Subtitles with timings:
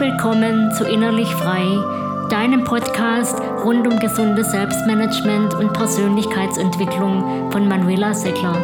[0.00, 1.76] Willkommen zu Innerlich Frei,
[2.30, 8.54] deinem Podcast rund um gesundes Selbstmanagement und Persönlichkeitsentwicklung von Manuela Seckler.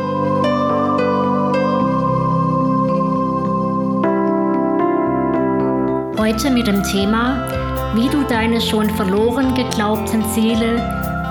[6.17, 7.49] Heute mit dem Thema,
[7.97, 10.81] wie du deine schon verloren geglaubten Ziele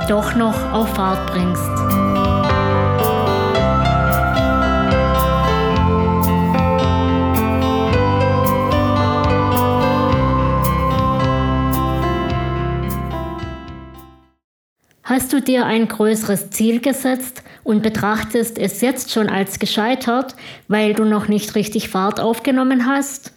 [0.10, 2.12] doch noch auf Fahrt bringst.
[15.03, 20.34] Hast du dir ein größeres Ziel gesetzt und betrachtest es jetzt schon als gescheitert,
[20.70, 23.34] weil du noch nicht richtig Fahrt aufgenommen hast?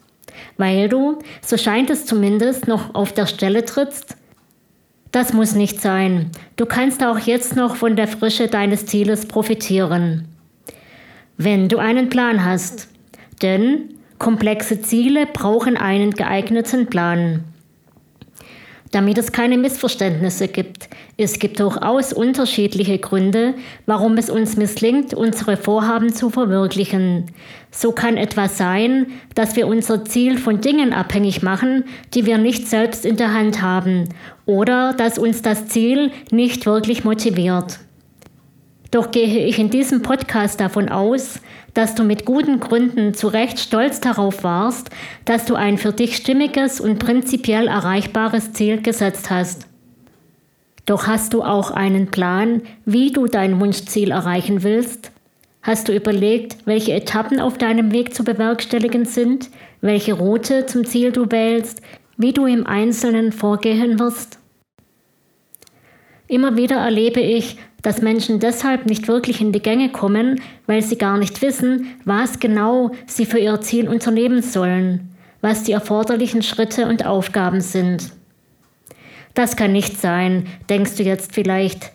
[0.59, 4.17] Weil du, so scheint es zumindest, noch auf der Stelle trittst?
[5.11, 6.31] Das muss nicht sein.
[6.55, 10.29] Du kannst auch jetzt noch von der Frische deines Zieles profitieren.
[11.37, 12.89] Wenn du einen Plan hast.
[13.43, 17.45] Denn komplexe Ziele brauchen einen geeigneten Plan
[18.91, 20.89] damit es keine Missverständnisse gibt.
[21.17, 23.55] Es gibt durchaus unterschiedliche Gründe,
[23.87, 27.31] warum es uns misslingt, unsere Vorhaben zu verwirklichen.
[27.71, 32.69] So kann etwas sein, dass wir unser Ziel von Dingen abhängig machen, die wir nicht
[32.69, 34.09] selbst in der Hand haben,
[34.47, 37.81] oder dass uns das Ziel nicht wirklich motiviert.
[38.91, 41.41] Doch gehe ich in diesem Podcast davon aus,
[41.75, 44.91] dass du mit guten Gründen zu Recht stolz darauf warst,
[45.25, 49.67] dass du ein für dich stimmiges und prinzipiell erreichbares Ziel gesetzt hast.
[50.87, 55.11] Doch hast du auch einen Plan, wie du dein Wunschziel erreichen willst?
[55.61, 61.11] Hast du überlegt, welche Etappen auf deinem Weg zu bewerkstelligen sind, welche Route zum Ziel
[61.11, 61.83] du wählst,
[62.17, 64.39] wie du im Einzelnen vorgehen wirst?
[66.29, 70.99] Immer wieder erlebe ich, dass Menschen deshalb nicht wirklich in die Gänge kommen, weil sie
[70.99, 76.87] gar nicht wissen, was genau sie für ihr Ziel unternehmen sollen, was die erforderlichen Schritte
[76.89, 78.11] und Aufgaben sind.
[79.35, 81.93] Das kann nicht sein, denkst du jetzt vielleicht.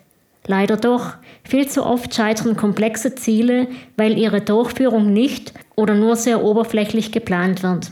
[0.47, 6.41] Leider doch, viel zu oft scheitern komplexe Ziele, weil ihre Durchführung nicht oder nur sehr
[6.41, 7.91] oberflächlich geplant wird.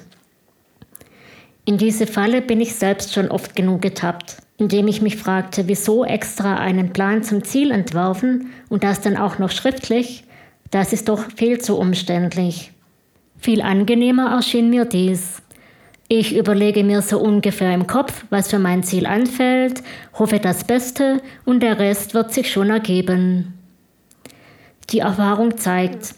[1.65, 6.03] In diese Falle bin ich selbst schon oft genug getappt indem ich mich fragte, wieso
[6.03, 10.25] extra einen Plan zum Ziel entwerfen und das dann auch noch schriftlich,
[10.69, 12.71] das ist doch viel zu umständlich.
[13.37, 15.41] Viel angenehmer erschien mir dies.
[16.09, 19.81] Ich überlege mir so ungefähr im Kopf, was für mein Ziel anfällt,
[20.13, 23.53] hoffe das Beste und der Rest wird sich schon ergeben.
[24.89, 26.15] Die Erfahrung zeigt,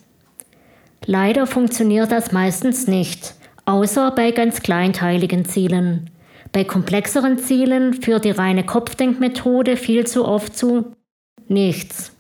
[1.06, 3.36] leider funktioniert das meistens nicht,
[3.66, 6.10] außer bei ganz kleinteiligen Zielen.
[6.52, 10.96] Bei komplexeren Zielen führt die reine Kopfdenkmethode viel zu oft zu
[11.48, 12.12] nichts.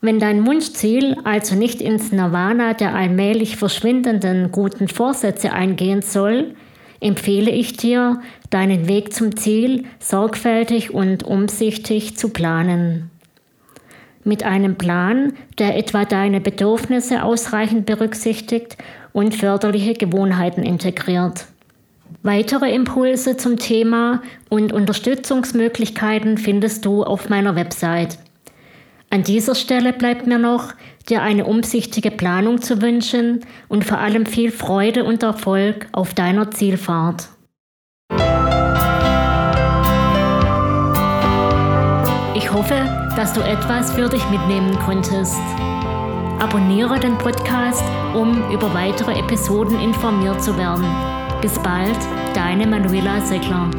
[0.00, 6.54] Wenn dein Wunschziel also nicht ins Nirvana der allmählich verschwindenden guten Vorsätze eingehen soll,
[7.00, 13.10] empfehle ich dir, deinen Weg zum Ziel sorgfältig und umsichtig zu planen.
[14.22, 18.76] Mit einem Plan, der etwa deine Bedürfnisse ausreichend berücksichtigt
[19.12, 21.46] und förderliche Gewohnheiten integriert.
[22.22, 28.18] Weitere Impulse zum Thema und Unterstützungsmöglichkeiten findest du auf meiner Website.
[29.10, 30.74] An dieser Stelle bleibt mir noch,
[31.08, 36.50] dir eine umsichtige Planung zu wünschen und vor allem viel Freude und Erfolg auf deiner
[36.50, 37.28] Zielfahrt.
[42.34, 42.74] Ich hoffe,
[43.16, 45.40] dass du etwas für dich mitnehmen konntest.
[46.38, 47.82] Abonniere den Podcast,
[48.14, 50.84] um über weitere Episoden informiert zu werden.
[51.40, 51.96] Bis bald,
[52.34, 53.70] deine Manuela Seckler.